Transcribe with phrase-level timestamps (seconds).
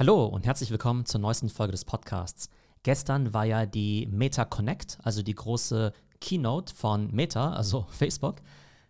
[0.00, 2.48] Hallo und herzlich willkommen zur neuesten Folge des Podcasts.
[2.84, 5.92] Gestern war ja die Meta Connect, also die große
[6.22, 8.36] Keynote von Meta, also Facebook.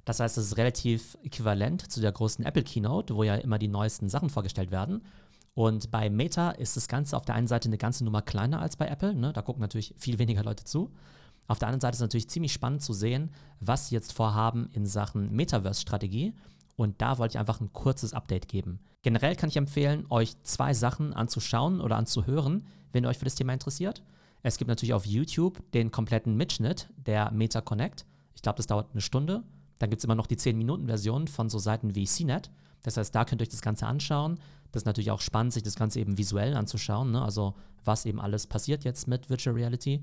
[0.04, 3.66] Das heißt, es ist relativ äquivalent zu der großen Apple Keynote, wo ja immer die
[3.66, 5.02] neuesten Sachen vorgestellt werden.
[5.54, 8.76] Und bei Meta ist das Ganze auf der einen Seite eine ganze Nummer kleiner als
[8.76, 9.12] bei Apple.
[9.12, 9.32] Ne?
[9.32, 10.92] Da gucken natürlich viel weniger Leute zu.
[11.48, 14.70] Auf der anderen Seite ist es natürlich ziemlich spannend zu sehen, was sie jetzt vorhaben
[14.74, 16.34] in Sachen Metaverse-Strategie.
[16.80, 18.80] Und da wollte ich einfach ein kurzes Update geben.
[19.02, 23.34] Generell kann ich empfehlen, euch zwei Sachen anzuschauen oder anzuhören, wenn ihr euch für das
[23.34, 24.02] Thema interessiert.
[24.42, 28.06] Es gibt natürlich auf YouTube den kompletten Mitschnitt der Meta Connect.
[28.34, 29.42] Ich glaube, das dauert eine Stunde.
[29.78, 32.50] Dann gibt es immer noch die 10-Minuten-Version von so Seiten wie CNET.
[32.82, 34.40] Das heißt, da könnt ihr euch das Ganze anschauen.
[34.72, 37.10] Das ist natürlich auch spannend, sich das Ganze eben visuell anzuschauen.
[37.10, 37.20] Ne?
[37.20, 40.02] Also, was eben alles passiert jetzt mit Virtual Reality.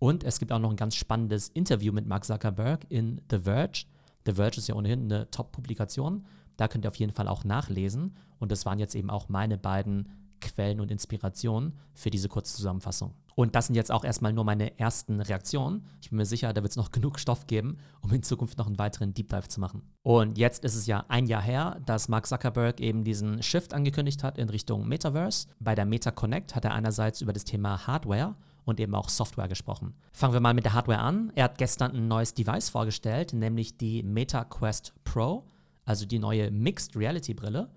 [0.00, 3.84] Und es gibt auch noch ein ganz spannendes Interview mit Mark Zuckerberg in The Verge.
[4.28, 6.26] The Verge ist ja ohnehin eine Top-Publikation.
[6.58, 8.14] Da könnt ihr auf jeden Fall auch nachlesen.
[8.38, 10.10] Und das waren jetzt eben auch meine beiden
[10.42, 13.14] Quellen und Inspirationen für diese kurze Zusammenfassung.
[13.34, 15.86] Und das sind jetzt auch erstmal nur meine ersten Reaktionen.
[16.02, 18.66] Ich bin mir sicher, da wird es noch genug Stoff geben, um in Zukunft noch
[18.66, 19.82] einen weiteren Deep Dive zu machen.
[20.02, 24.22] Und jetzt ist es ja ein Jahr her, dass Mark Zuckerberg eben diesen Shift angekündigt
[24.22, 25.48] hat in Richtung Metaverse.
[25.58, 28.34] Bei der Meta Connect hat er einerseits über das Thema Hardware
[28.68, 29.94] und eben auch Software gesprochen.
[30.12, 31.32] Fangen wir mal mit der Hardware an.
[31.34, 35.46] Er hat gestern ein neues Device vorgestellt, nämlich die Meta Quest Pro,
[35.86, 37.70] also die neue Mixed Reality Brille.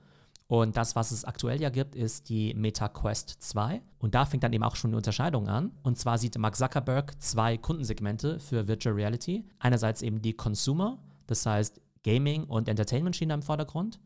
[0.47, 3.81] Und das, was es aktuell ja gibt, ist die Meta Quest 2.
[3.99, 5.71] Und da fängt dann eben auch schon eine Unterscheidung an.
[5.81, 9.45] Und zwar sieht Mark Zuckerberg zwei Kundensegmente für Virtual Reality.
[9.59, 14.01] Einerseits eben die Consumer, das heißt Gaming und Entertainment schienen da im Vordergrund.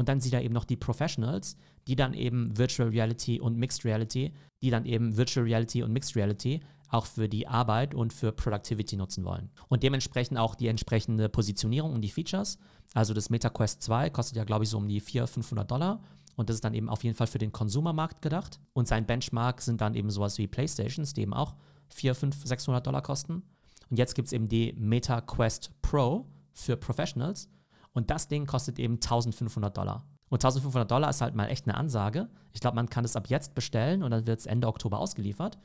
[0.00, 3.84] Und dann sieht er eben noch die Professionals, die dann eben Virtual Reality und Mixed
[3.84, 8.32] Reality, die dann eben Virtual Reality und Mixed Reality auch für die Arbeit und für
[8.32, 9.50] Productivity nutzen wollen.
[9.68, 12.56] Und dementsprechend auch die entsprechende Positionierung und die Features.
[12.94, 16.00] Also das MetaQuest 2 kostet ja, glaube ich, so um die 400, 500 Dollar.
[16.34, 18.58] Und das ist dann eben auf jeden Fall für den Konsumermarkt gedacht.
[18.72, 21.56] Und sein Benchmark sind dann eben sowas wie Playstations, die eben auch
[21.90, 23.42] 400, 500, 600 Dollar kosten.
[23.90, 26.24] Und jetzt gibt es eben die MetaQuest Pro
[26.54, 27.50] für Professionals.
[27.92, 30.06] Und das Ding kostet eben 1500 Dollar.
[30.28, 32.28] Und 1500 Dollar ist halt mal echt eine Ansage.
[32.52, 35.58] Ich glaube, man kann es ab jetzt bestellen und dann wird es Ende Oktober ausgeliefert.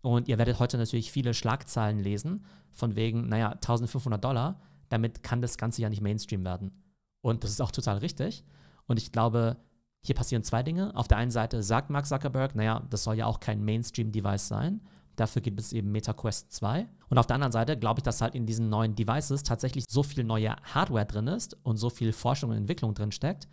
[0.00, 5.42] Und ihr werdet heute natürlich viele Schlagzeilen lesen, von wegen, naja, 1500 Dollar, damit kann
[5.42, 6.72] das Ganze ja nicht Mainstream werden.
[7.20, 8.44] Und das ist auch total richtig.
[8.86, 9.56] Und ich glaube,
[10.02, 10.94] hier passieren zwei Dinge.
[10.96, 14.80] Auf der einen Seite sagt Mark Zuckerberg, naja, das soll ja auch kein Mainstream-Device sein.
[15.18, 16.86] Dafür gibt es eben MetaQuest 2.
[17.08, 20.04] Und auf der anderen Seite glaube ich, dass halt in diesen neuen Devices tatsächlich so
[20.04, 23.48] viel neue Hardware drin ist und so viel Forschung und Entwicklung drin steckt,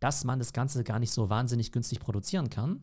[0.00, 2.80] dass man das Ganze gar nicht so wahnsinnig günstig produzieren kann.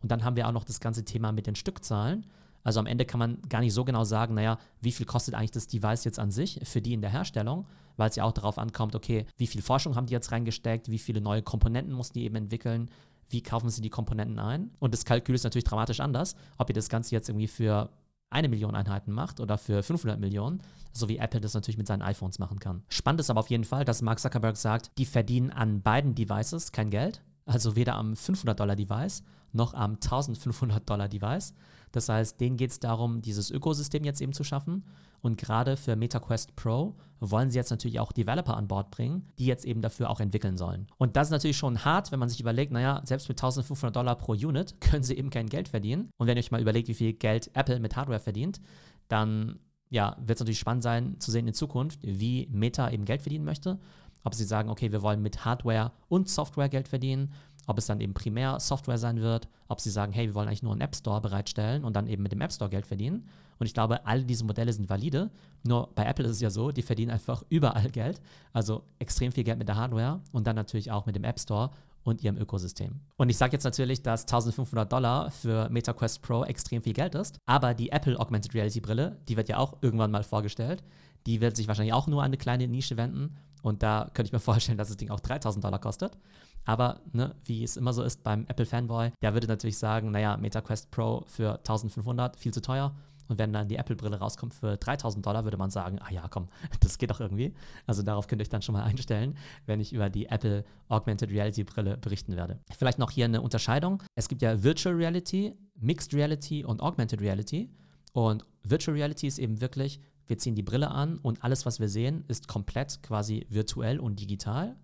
[0.00, 2.24] Und dann haben wir auch noch das ganze Thema mit den Stückzahlen.
[2.62, 5.50] Also am Ende kann man gar nicht so genau sagen, naja, wie viel kostet eigentlich
[5.50, 7.66] das Device jetzt an sich für die in der Herstellung,
[7.98, 10.98] weil es ja auch darauf ankommt, okay, wie viel Forschung haben die jetzt reingesteckt, wie
[10.98, 12.90] viele neue Komponenten mussten die eben entwickeln,
[13.28, 14.70] wie kaufen sie die Komponenten ein.
[14.78, 17.90] Und das Kalkül ist natürlich dramatisch anders, ob ihr das Ganze jetzt irgendwie für
[18.30, 20.60] eine Million Einheiten macht oder für 500 Millionen,
[20.92, 22.82] so wie Apple das natürlich mit seinen iPhones machen kann.
[22.88, 26.72] Spannend ist aber auf jeden Fall, dass Mark Zuckerberg sagt, die verdienen an beiden Devices
[26.72, 29.22] kein Geld, also weder am 500 Dollar Device
[29.54, 31.54] noch am 1500 Dollar Device.
[31.92, 34.84] Das heißt, denen geht es darum, dieses Ökosystem jetzt eben zu schaffen.
[35.20, 39.46] Und gerade für MetaQuest Pro wollen sie jetzt natürlich auch Developer an Bord bringen, die
[39.46, 40.86] jetzt eben dafür auch entwickeln sollen.
[40.98, 44.16] Und das ist natürlich schon hart, wenn man sich überlegt, naja, selbst mit 1500 Dollar
[44.16, 46.10] pro Unit können sie eben kein Geld verdienen.
[46.18, 48.60] Und wenn ihr euch mal überlegt, wie viel Geld Apple mit Hardware verdient,
[49.08, 53.22] dann ja, wird es natürlich spannend sein zu sehen in Zukunft, wie Meta eben Geld
[53.22, 53.78] verdienen möchte.
[54.24, 57.32] Ob sie sagen, okay, wir wollen mit Hardware und Software Geld verdienen
[57.66, 60.62] ob es dann eben primär Software sein wird, ob sie sagen, hey, wir wollen eigentlich
[60.62, 63.26] nur einen App Store bereitstellen und dann eben mit dem App Store Geld verdienen.
[63.58, 65.30] Und ich glaube, alle diese Modelle sind valide.
[65.62, 68.20] Nur bei Apple ist es ja so, die verdienen einfach überall Geld.
[68.52, 71.70] Also extrem viel Geld mit der Hardware und dann natürlich auch mit dem App Store
[72.02, 73.00] und ihrem Ökosystem.
[73.16, 77.38] Und ich sage jetzt natürlich, dass 1500 Dollar für MetaQuest Pro extrem viel Geld ist,
[77.46, 80.84] aber die Apple Augmented Reality Brille, die wird ja auch irgendwann mal vorgestellt.
[81.26, 83.34] Die wird sich wahrscheinlich auch nur an eine kleine Nische wenden
[83.64, 86.18] und da könnte ich mir vorstellen, dass das Ding auch 3000 Dollar kostet.
[86.66, 90.36] Aber ne, wie es immer so ist beim Apple Fanboy, der würde natürlich sagen, naja,
[90.36, 92.94] MetaQuest Pro für 1500, viel zu teuer.
[93.26, 96.48] Und wenn dann die Apple-Brille rauskommt für 3000 Dollar, würde man sagen, ah ja, komm,
[96.80, 97.54] das geht doch irgendwie.
[97.86, 101.30] Also darauf könnt ihr euch dann schon mal einstellen, wenn ich über die Apple Augmented
[101.30, 102.60] Reality Brille berichten werde.
[102.76, 104.02] Vielleicht noch hier eine Unterscheidung.
[104.14, 107.70] Es gibt ja Virtual Reality, Mixed Reality und Augmented Reality.
[108.12, 111.88] Und Virtual Reality ist eben wirklich, wir ziehen die Brille an und alles, was wir
[111.88, 114.76] sehen, ist komplett quasi virtuell und digital.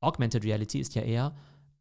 [0.00, 1.34] Augmented Reality ist ja eher,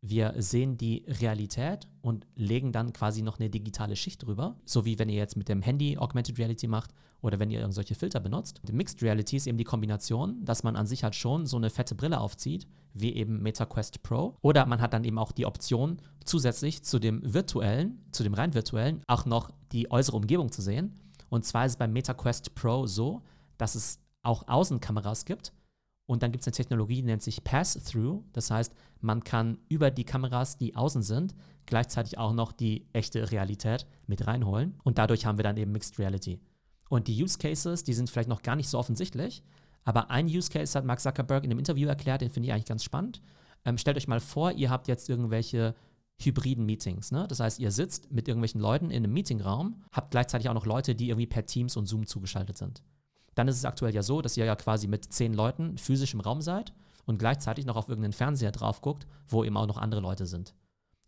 [0.05, 4.59] wir sehen die Realität und legen dann quasi noch eine digitale Schicht drüber.
[4.65, 6.91] So wie wenn ihr jetzt mit dem Handy Augmented Reality macht
[7.21, 8.59] oder wenn ihr irgendwelche Filter benutzt.
[8.67, 11.69] Die Mixed Reality ist eben die Kombination, dass man an sich halt schon so eine
[11.69, 14.35] fette Brille aufzieht, wie eben MetaQuest Pro.
[14.41, 18.53] Oder man hat dann eben auch die Option, zusätzlich zu dem virtuellen, zu dem rein
[18.53, 20.99] virtuellen, auch noch die äußere Umgebung zu sehen.
[21.33, 23.23] Und zwar ist es beim MetaQuest Pro so,
[23.57, 25.51] dass es auch Außenkameras gibt
[26.05, 28.23] und dann gibt es eine Technologie, die nennt sich Pass-Through.
[28.33, 28.71] Das heißt,
[29.01, 31.33] man kann über die Kameras, die außen sind,
[31.65, 34.79] gleichzeitig auch noch die echte Realität mit reinholen.
[34.83, 36.39] Und dadurch haben wir dann eben Mixed Reality.
[36.87, 39.41] Und die Use Cases, die sind vielleicht noch gar nicht so offensichtlich.
[39.85, 42.65] Aber ein Use Case hat Mark Zuckerberg in einem Interview erklärt, den finde ich eigentlich
[42.65, 43.23] ganz spannend.
[43.65, 45.73] Ähm, stellt euch mal vor, ihr habt jetzt irgendwelche
[46.19, 47.11] hybriden Meetings.
[47.11, 47.27] Ne?
[47.27, 50.95] Das heißt, ihr sitzt mit irgendwelchen Leuten in einem Meetingraum, habt gleichzeitig auch noch Leute,
[50.95, 52.83] die irgendwie per Teams und Zoom zugeschaltet sind
[53.35, 56.19] dann ist es aktuell ja so, dass ihr ja quasi mit zehn Leuten physisch im
[56.19, 56.73] Raum seid
[57.05, 60.53] und gleichzeitig noch auf irgendeinen Fernseher drauf guckt, wo eben auch noch andere Leute sind.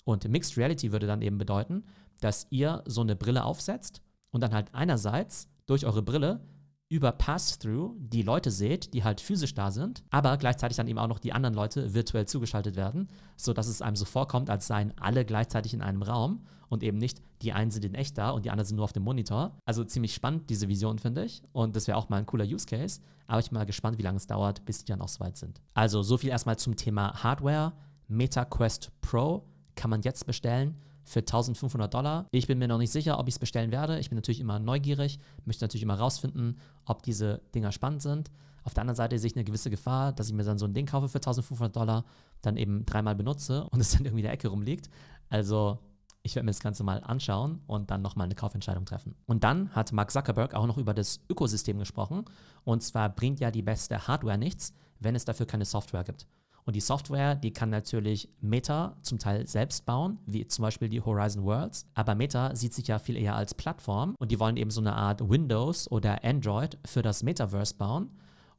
[0.04, 1.84] Und Mixed Reality würde dann eben bedeuten,
[2.22, 4.02] dass ihr so eine Brille aufsetzt
[4.32, 6.42] und dann halt einerseits durch eure Brille
[6.90, 11.08] über Pass-Through die Leute seht, die halt physisch da sind, aber gleichzeitig dann eben auch
[11.08, 15.26] noch die anderen Leute virtuell zugeschaltet werden, sodass es einem so vorkommt, als seien alle
[15.26, 18.52] gleichzeitig in einem Raum und eben nicht, die einen sind in echt da und die
[18.52, 19.58] anderen sind nur auf dem Monitor.
[19.66, 21.44] Also ziemlich spannend, diese Vision, finde ich.
[21.52, 23.02] Und das wäre auch mal ein cooler Use Case.
[23.28, 25.62] Aber ich bin mal gespannt, wie lange es dauert, bis die dann auch soweit sind.
[25.74, 27.74] Also so viel erstmal zum Thema Hardware.
[28.08, 32.26] MetaQuest Pro kann man jetzt bestellen für 1500 Dollar.
[32.32, 34.00] Ich bin mir noch nicht sicher, ob ich es bestellen werde.
[34.00, 38.32] Ich bin natürlich immer neugierig, möchte natürlich immer rausfinden, ob diese Dinger spannend sind.
[38.64, 40.74] Auf der anderen Seite sehe ich eine gewisse Gefahr, dass ich mir dann so ein
[40.74, 42.04] Ding kaufe für 1500 Dollar,
[42.42, 44.90] dann eben dreimal benutze und es dann irgendwie in der Ecke rumliegt.
[45.30, 45.80] Also
[46.24, 49.16] ich werde mir das Ganze mal anschauen und dann nochmal eine Kaufentscheidung treffen.
[49.28, 52.26] Und dann hat Mark Zuckerberg auch noch über das Ökosystem gesprochen.
[52.64, 56.26] Und zwar bringt ja die beste Hardware nichts, wenn es dafür keine Software gibt.
[56.66, 61.02] Und die Software, die kann natürlich Meta zum Teil selbst bauen, wie zum Beispiel die
[61.02, 61.88] Horizon Worlds.
[61.94, 64.96] Aber Meta sieht sich ja viel eher als Plattform und die wollen eben so eine
[64.96, 68.10] Art Windows oder Android für das Metaverse bauen.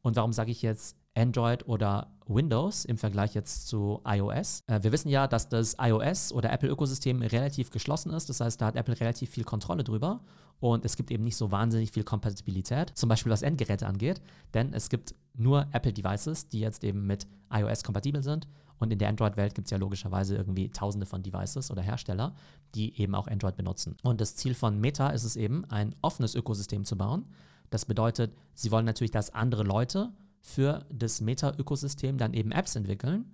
[0.03, 4.63] Und warum sage ich jetzt Android oder Windows im Vergleich jetzt zu iOS.
[4.67, 8.29] Äh, wir wissen ja, dass das iOS oder Apple-Ökosystem relativ geschlossen ist.
[8.29, 10.21] Das heißt, da hat Apple relativ viel Kontrolle drüber
[10.61, 14.21] und es gibt eben nicht so wahnsinnig viel Kompatibilität, zum Beispiel was Endgeräte angeht,
[14.55, 18.49] denn es gibt nur Apple-Devices, die jetzt eben mit iOS kompatibel sind.
[18.79, 22.35] Und in der Android-Welt gibt es ja logischerweise irgendwie tausende von Devices oder Hersteller,
[22.75, 23.97] die eben auch Android benutzen.
[24.03, 27.25] Und das Ziel von Meta ist es eben, ein offenes Ökosystem zu bauen.
[27.71, 30.11] Das bedeutet, sie wollen natürlich, dass andere Leute
[30.47, 33.25] für das Meta-Ökosystem dann eben Apps entwickeln.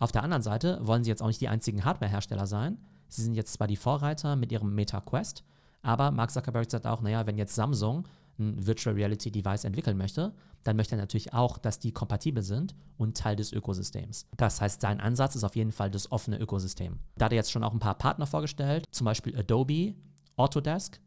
[0.00, 2.78] Auf der anderen Seite wollen sie jetzt auch nicht die einzigen Hardware-Hersteller sein.
[3.08, 5.44] Sie sind jetzt zwar die Vorreiter mit ihrem Meta Quest,
[5.82, 8.08] aber Mark Zuckerberg sagt auch, naja, wenn jetzt Samsung
[8.38, 10.34] ein Virtual Reality Device entwickeln möchte,
[10.64, 14.26] dann möchte er natürlich auch, dass die kompatibel sind und Teil des Ökosystems.
[14.36, 16.98] Das heißt, sein Ansatz ist auf jeden Fall das offene Ökosystem.
[17.16, 19.94] Da hat er jetzt schon auch ein paar Partner vorgestellt, zum Beispiel Adobe,
[20.34, 21.00] Autodesk,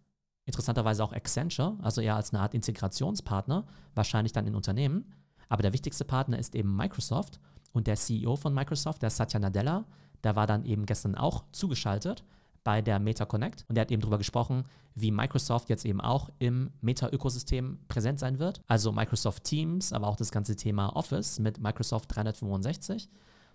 [0.46, 5.14] interessanterweise auch Accenture, also eher als eine Art Integrationspartner, wahrscheinlich dann in Unternehmen.
[5.50, 7.40] Aber der wichtigste Partner ist eben Microsoft
[7.74, 9.86] und der CEO von Microsoft, der Satya Nadella,
[10.24, 12.24] der war dann eben gestern auch zugeschaltet
[12.64, 14.66] bei der Meta Connect und der hat eben darüber gesprochen,
[14.96, 18.62] wie Microsoft jetzt eben auch im Meta-Ökosystem präsent sein wird.
[18.68, 23.10] Also Microsoft Teams, aber auch das ganze Thema Office mit Microsoft 365.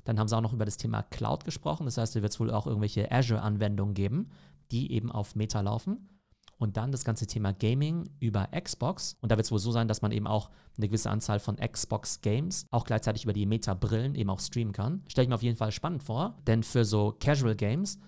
[0.05, 1.85] Dann haben sie auch noch über das Thema Cloud gesprochen.
[1.85, 4.31] Das heißt, da wird es wohl auch irgendwelche Azure-Anwendungen geben,
[4.70, 6.08] die eben auf Meta laufen
[6.59, 9.17] und dann das ganze Thema Gaming über Xbox.
[9.21, 11.56] Und da wird es wohl so sein, dass man eben auch eine gewisse Anzahl von
[11.56, 15.03] Xbox Games auch gleichzeitig über die Meta-Brillen eben auch streamen kann.
[15.09, 17.99] Stelle ich mir auf jeden Fall spannend vor, denn für so Casual Games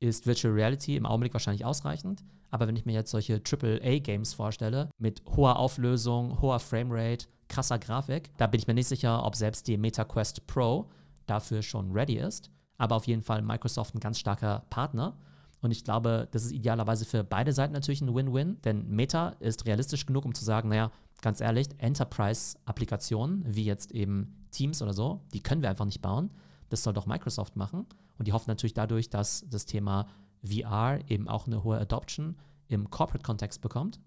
[0.00, 2.24] ist Virtual Reality im Augenblick wahrscheinlich ausreichend.
[2.50, 8.30] Aber wenn ich mir jetzt solche AAA-Games vorstelle, mit hoher Auflösung, hoher Framerate, krasser Grafik,
[8.36, 10.90] da bin ich mir nicht sicher, ob selbst die Meta Quest Pro
[11.26, 12.50] dafür schon ready ist.
[12.78, 15.16] Aber auf jeden Fall Microsoft ein ganz starker Partner.
[15.62, 19.64] Und ich glaube, das ist idealerweise für beide Seiten natürlich ein Win-Win, denn Meta ist
[19.64, 20.90] realistisch genug, um zu sagen, naja,
[21.22, 26.30] ganz ehrlich, Enterprise-Applikationen, wie jetzt eben Teams oder so, die können wir einfach nicht bauen.
[26.68, 27.86] Das soll doch Microsoft machen.
[28.18, 30.08] Und die hoffen natürlich dadurch, dass das Thema
[30.44, 34.00] VR eben auch eine hohe Adoption im Corporate-Kontext bekommt.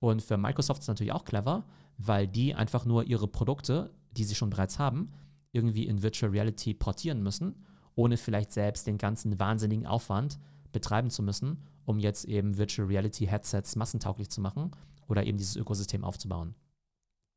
[0.00, 1.64] Und für Microsoft ist es natürlich auch clever,
[1.98, 5.12] weil die einfach nur ihre Produkte, die sie schon bereits haben,
[5.52, 7.62] irgendwie in Virtual Reality portieren müssen,
[7.94, 10.38] ohne vielleicht selbst den ganzen wahnsinnigen Aufwand
[10.74, 14.72] betreiben zu müssen, um jetzt eben Virtual Reality Headsets massentauglich zu machen
[15.08, 16.54] oder eben dieses Ökosystem aufzubauen.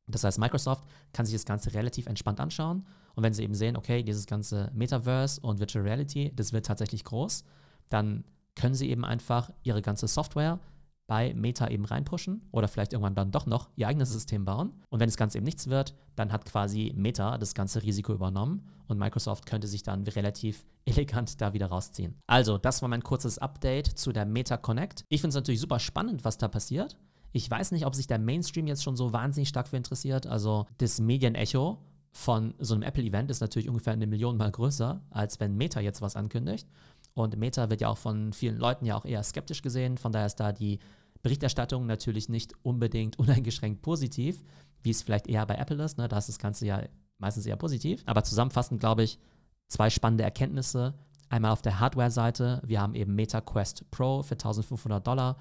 [0.06, 3.76] Das heißt, Microsoft kann sich das Ganze relativ entspannt anschauen und wenn sie eben sehen,
[3.76, 7.44] okay, dieses ganze Metaverse und Virtual Reality, das wird tatsächlich groß,
[7.88, 10.60] dann können sie eben einfach ihre ganze Software
[11.08, 14.72] bei Meta eben reinpushen oder vielleicht irgendwann dann doch noch ihr eigenes System bauen.
[14.90, 18.68] Und wenn das Ganze eben nichts wird, dann hat quasi Meta das ganze Risiko übernommen
[18.86, 22.14] und Microsoft könnte sich dann relativ elegant da wieder rausziehen.
[22.26, 25.04] Also, das war mein kurzes Update zu der Meta Connect.
[25.08, 26.98] Ich finde es natürlich super spannend, was da passiert.
[27.32, 30.26] Ich weiß nicht, ob sich der Mainstream jetzt schon so wahnsinnig stark für interessiert.
[30.26, 31.78] Also das Medienecho
[32.12, 36.00] von so einem Apple-Event ist natürlich ungefähr eine Million Mal größer, als wenn Meta jetzt
[36.00, 36.66] was ankündigt.
[37.18, 39.98] Und Meta wird ja auch von vielen Leuten ja auch eher skeptisch gesehen.
[39.98, 40.78] Von daher ist da die
[41.22, 44.44] Berichterstattung natürlich nicht unbedingt uneingeschränkt positiv,
[44.82, 45.98] wie es vielleicht eher bei Apple ist.
[45.98, 46.08] Ne?
[46.08, 46.82] Da ist das Ganze ja
[47.18, 48.02] meistens eher positiv.
[48.06, 49.18] Aber zusammenfassend glaube ich,
[49.66, 50.94] zwei spannende Erkenntnisse.
[51.28, 55.36] Einmal auf der Hardware-Seite, wir haben eben Meta Quest Pro für 1500 Dollar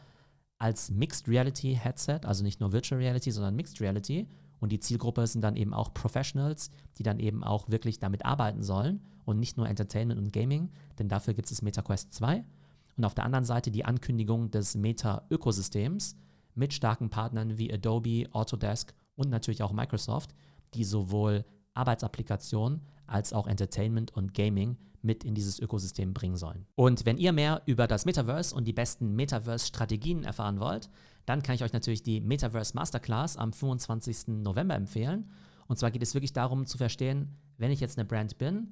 [0.58, 4.28] als Mixed Reality Headset, also nicht nur Virtual Reality, sondern Mixed Reality.
[4.60, 8.64] Und die Zielgruppe sind dann eben auch Professionals, die dann eben auch wirklich damit arbeiten
[8.64, 12.46] sollen und nicht nur Entertainment und Gaming, denn dafür gibt es Meta Quest 2.
[12.96, 16.16] Und auf der anderen Seite die Ankündigung des Meta-Ökosystems
[16.56, 20.34] mit starken Partnern wie Adobe, Autodesk und natürlich auch Microsoft,
[20.74, 21.44] die sowohl
[21.74, 26.66] Arbeitsapplikationen als auch Entertainment und Gaming mit in dieses Ökosystem bringen sollen.
[26.76, 30.90] Und wenn ihr mehr über das Metaverse und die besten Metaverse-Strategien erfahren wollt,
[31.26, 34.28] dann kann ich euch natürlich die Metaverse Masterclass am 25.
[34.28, 35.30] November empfehlen.
[35.68, 38.70] Und zwar geht es wirklich darum zu verstehen, wenn ich jetzt eine Brand bin,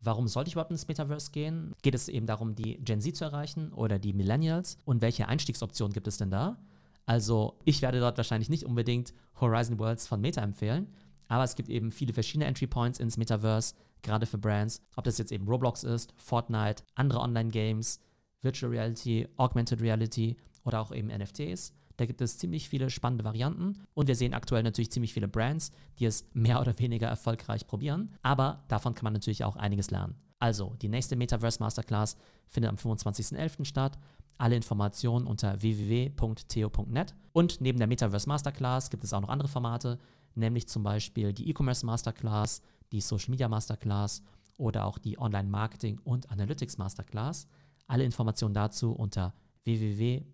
[0.00, 1.74] warum sollte ich überhaupt ins Metaverse gehen?
[1.82, 4.78] Geht es eben darum, die Gen Z zu erreichen oder die Millennials?
[4.84, 6.58] Und welche Einstiegsoptionen gibt es denn da?
[7.06, 10.92] Also ich werde dort wahrscheinlich nicht unbedingt Horizon Worlds von Meta empfehlen,
[11.26, 14.82] aber es gibt eben viele verschiedene Entry Points ins Metaverse, gerade für Brands.
[14.96, 18.00] Ob das jetzt eben Roblox ist, Fortnite, andere Online-Games,
[18.42, 21.72] Virtual Reality, Augmented Reality oder auch eben NFTs.
[21.98, 25.72] Da gibt es ziemlich viele spannende Varianten und wir sehen aktuell natürlich ziemlich viele Brands,
[25.98, 28.14] die es mehr oder weniger erfolgreich probieren.
[28.22, 30.14] Aber davon kann man natürlich auch einiges lernen.
[30.38, 33.64] Also, die nächste Metaverse Masterclass findet am 25.11.
[33.64, 33.98] statt.
[34.38, 37.16] Alle Informationen unter www.theo.net.
[37.32, 39.98] Und neben der Metaverse Masterclass gibt es auch noch andere Formate,
[40.36, 42.62] nämlich zum Beispiel die E-Commerce Masterclass,
[42.92, 44.22] die Social Media Masterclass
[44.56, 47.48] oder auch die Online Marketing und Analytics Masterclass.
[47.88, 50.28] Alle Informationen dazu unter www.theo.net.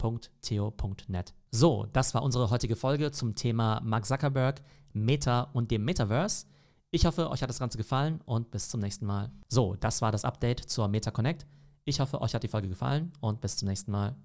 [1.56, 4.60] So, das war unsere heutige Folge zum Thema Mark Zuckerberg,
[4.92, 6.46] Meta und dem Metaverse.
[6.90, 9.30] Ich hoffe, euch hat das Ganze gefallen und bis zum nächsten Mal.
[9.48, 11.46] So, das war das Update zur Meta Connect.
[11.84, 14.16] Ich hoffe, euch hat die Folge gefallen und bis zum nächsten Mal.